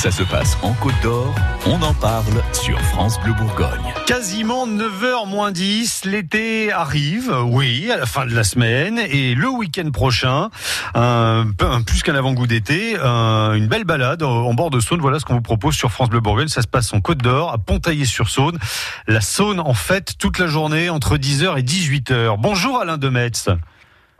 [0.00, 1.34] Ça se passe en Côte d'Or,
[1.66, 3.92] on en parle sur France Bleu Bourgogne.
[4.06, 9.48] Quasiment 9h moins 10, l'été arrive, oui, à la fin de la semaine, et le
[9.50, 10.48] week-end prochain,
[10.94, 11.44] un,
[11.86, 15.34] plus qu'un avant-goût d'été, un- une belle balade en bord de Saône, voilà ce qu'on
[15.34, 18.58] vous propose sur France Bleu Bourgogne, ça se passe en Côte d'Or, à Pontaillé-sur-Saône,
[19.06, 22.36] la Saône en fête toute la journée entre 10h et 18h.
[22.38, 23.50] Bonjour Alain Demetz,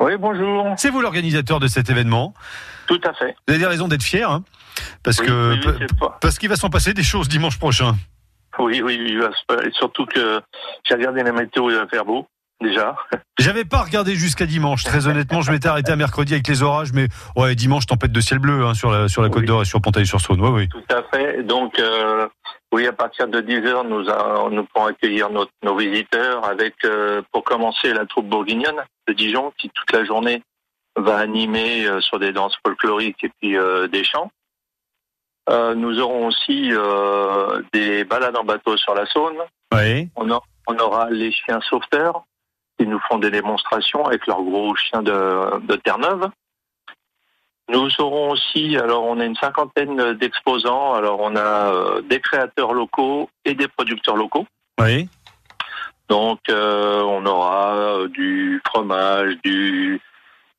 [0.00, 0.74] Oui, bonjour.
[0.78, 2.32] c'est vous l'organisateur de cet événement,
[2.86, 3.34] Tout à fait.
[3.46, 4.42] vous avez des raisons d'être fier, hein
[5.02, 5.68] parce Oui, que...
[5.68, 5.86] oui,
[6.20, 7.94] Parce qu'il va s'en passer des choses dimanche prochain.
[8.58, 10.40] oui, oui, oui, oui, et surtout que
[10.88, 12.26] j'ai regardé la météo, il va faire beau,
[12.62, 12.96] déjà.
[13.38, 14.84] J'avais pas regardé jusqu'à dimanche.
[14.84, 18.20] Très honnêtement, je m'étais arrêté à mercredi avec les orages, mais ouais, dimanche tempête de
[18.20, 19.46] ciel bleu hein, sur la sur la Côte Oui.
[19.46, 20.40] d'Or et sur Pontaillé-sur-Saône.
[20.40, 20.68] Ouais, oui.
[20.68, 21.42] Tout à fait.
[21.42, 22.26] Donc, euh,
[22.72, 26.74] oui, à partir de 10 heures, nous, a- nous pourrons accueillir nos, nos visiteurs avec,
[26.84, 30.42] euh, pour commencer, la troupe bourguignonne de Dijon, qui toute la journée
[30.96, 34.30] va animer euh, sur des danses folkloriques et puis euh, des chants.
[35.48, 39.38] Euh, nous aurons aussi euh, des balades en bateau sur la Saône.
[39.74, 40.08] Ouais.
[40.16, 42.24] On, a- on aura les chiens sauveteurs
[42.78, 46.28] qui nous font des démonstrations avec leurs gros chiens de, de Terre-Neuve.
[47.72, 50.94] Nous aurons aussi, alors on a une cinquantaine d'exposants.
[50.94, 54.46] Alors on a euh, des créateurs locaux et des producteurs locaux.
[54.80, 55.06] Ouais.
[56.08, 60.00] Donc euh, on aura euh, du fromage, du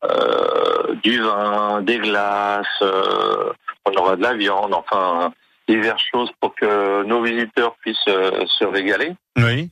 [0.04, 3.52] euh, du vin, des glaces, euh,
[3.86, 5.34] on aura de la viande, enfin
[5.68, 9.14] diverses choses pour que nos visiteurs puissent euh, se régaler.
[9.38, 9.70] Oui.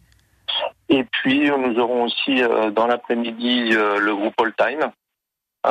[0.90, 4.92] Et puis, nous aurons aussi euh, dans l'après-midi euh, le groupe All Time,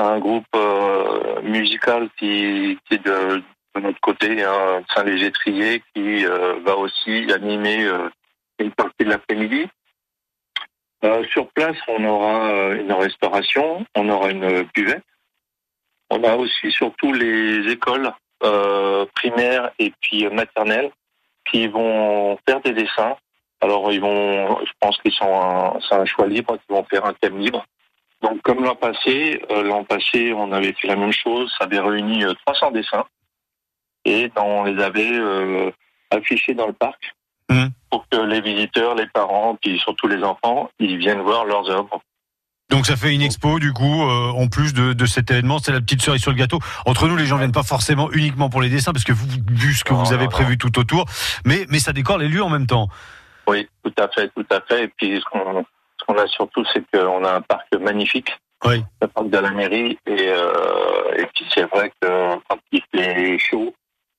[0.07, 3.43] un groupe euh, musical qui, est de,
[3.81, 8.09] notre côté, hein, Saint-Léger-Trier, qui euh, va aussi animer euh,
[8.59, 9.69] une partie de l'après-midi.
[11.31, 15.05] Sur place, on aura une restauration, on aura une buvette.
[16.11, 18.13] On a aussi surtout les écoles
[19.15, 20.91] primaires et puis maternelles
[21.49, 23.17] qui vont faire des dessins
[23.61, 27.15] alors ils vont, je pense qu'ils sont, c'est un choix libre, qu'ils vont faire un
[27.15, 27.65] thème libre.
[28.23, 31.79] Donc comme l'an passé, euh, l'an passé on avait fait la même chose, ça avait
[31.81, 33.05] réuni euh, 300 dessins
[34.05, 35.71] et on les avait euh,
[36.11, 37.15] affichés dans le parc
[37.51, 37.71] Mhm.
[37.91, 42.03] pour que les visiteurs, les parents, puis surtout les enfants, ils viennent voir leurs œuvres.
[42.69, 45.73] Donc ça fait une expo du coup euh, en plus de, de cet événement, c'est
[45.73, 46.59] la petite cerise sur le gâteau.
[46.85, 49.73] Entre nous, les gens viennent pas forcément uniquement pour les dessins parce que vous vu
[49.73, 51.07] ce que Non, vous avez non, prévu tout autour,
[51.47, 52.89] mais mais ça décore les lieux en même temps.
[53.47, 54.85] Oui, tout à fait, tout à fait.
[54.85, 55.65] Et puis ce qu'on,
[56.09, 58.33] qu'on a surtout, c'est qu'on a un parc magnifique.
[58.65, 58.83] Oui.
[59.01, 63.39] le parc de la mairie et, euh, et puis c'est vrai que quand il fait
[63.39, 63.73] chaud,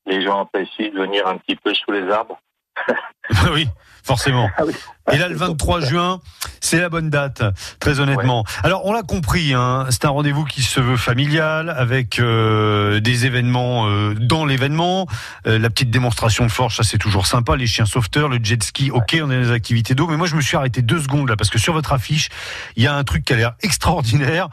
[0.05, 2.39] les gens apprécient de venir un petit peu sous les arbres.
[3.53, 3.67] oui,
[4.01, 4.49] forcément.
[4.57, 4.73] Ah oui.
[5.13, 6.19] Et là, le 23 juin,
[6.61, 7.43] c'est la bonne date,
[7.79, 8.45] très honnêtement.
[8.63, 13.25] Alors, on l'a compris, hein, c'est un rendez-vous qui se veut familial, avec euh, des
[13.25, 15.07] événements euh, dans l'événement,
[15.47, 18.61] Euh, la petite démonstration de forge, ça c'est toujours sympa, les chiens sauveteurs, le jet
[18.63, 20.99] ski, ok, on est dans les activités d'eau, mais moi je me suis arrêté deux
[21.01, 22.29] secondes là, parce que sur votre affiche,
[22.75, 24.49] il y a un truc qui a l'air extraordinaire.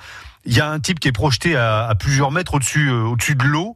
[0.49, 3.35] Il y a un type qui est projeté à, à plusieurs mètres au-dessus, euh, au-dessus
[3.35, 3.75] de l'eau,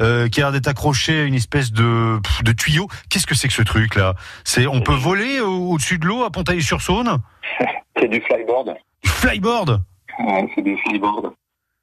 [0.00, 2.88] euh, qui a l'air d'être accroché à une espèce de, de tuyau.
[3.08, 6.30] Qu'est-ce que c'est que ce truc-là C'est, on peut voler au- au-dessus de l'eau à
[6.30, 7.18] Pontaillé-sur-Saône
[7.98, 8.76] C'est du flyboard.
[9.02, 9.80] Du flyboard
[10.18, 11.32] Ouais, c'est du flyboard.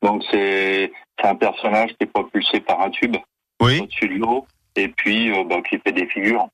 [0.01, 0.91] Donc c'est,
[1.23, 3.16] un personnage qui est propulsé par un tube
[3.62, 3.79] Oui.
[3.81, 6.46] au-dessus de l'eau et puis euh, bah, qui fait des figures.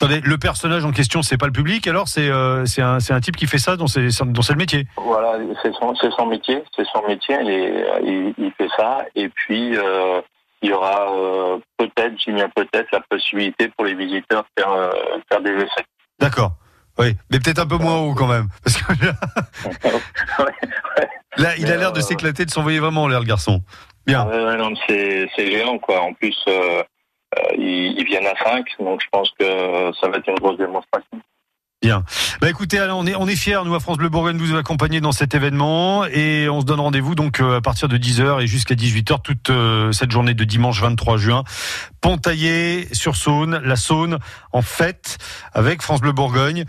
[0.00, 3.36] Attendez, le personnage en question, c'est pas le public, alors c'est euh, un, un type
[3.36, 4.86] qui fait ça dans c'est le métier.
[4.96, 7.36] Voilà, c'est son, son métier, c'est son métier.
[7.40, 10.20] Il, est- il, il fait ça et puis euh,
[10.60, 14.92] il y aura euh, peut-être, j'y peut-être, la possibilité pour les visiteurs de faire,
[15.28, 15.84] faire des essais.
[16.20, 16.52] D'accord.
[16.98, 19.12] Oui, mais peut-être un peu moins haut quand même, parce que là,
[21.38, 23.62] là, il a l'air de euh, s'éclater, de s'envoyer vraiment en l'air, le garçon.
[24.06, 24.24] Bien.
[24.24, 26.02] Non, c'est c'est géant quoi.
[26.02, 26.82] En plus, euh,
[27.38, 30.58] euh, ils, ils viennent à 5, donc je pense que ça va être une grosse
[30.58, 31.20] démonstration.
[32.40, 34.56] Bah écoutez, Alain, on est, on est fiers, nous, à France Bleu Bourgogne, de vous
[34.56, 38.42] accompagner dans cet événement et on se donne rendez-vous donc euh, à partir de 10h
[38.42, 41.44] et jusqu'à 18h toute euh, cette journée de dimanche 23 juin.
[42.00, 44.18] Pontaillé sur Saône, la Saône
[44.52, 45.18] en fête
[45.52, 46.64] avec France Bleu Bourgogne.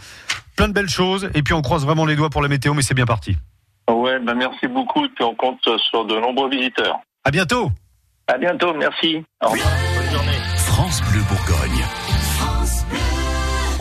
[0.56, 2.82] Plein de belles choses et puis on croise vraiment les doigts pour la météo, mais
[2.82, 3.38] c'est bien parti.
[3.90, 5.08] Ouais, ben merci beaucoup.
[5.16, 5.60] Puis on compte
[5.90, 7.00] sur de nombreux visiteurs.
[7.24, 7.72] À bientôt!
[8.28, 9.24] À bientôt, merci.
[9.44, 9.68] Au revoir.
[9.96, 10.40] Bonne journée.
[10.58, 11.63] France Bleu Bourgogne.